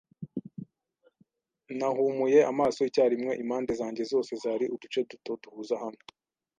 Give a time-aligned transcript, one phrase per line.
[1.77, 3.31] Nahumuye amaso icyarimwe.
[3.43, 6.01] Impande zanjye zose zari uduce duto, duhuza hamwe